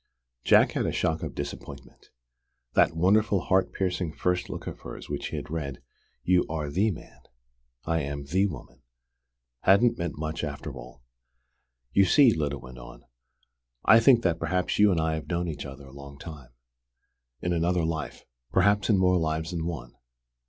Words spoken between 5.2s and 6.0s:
he had read,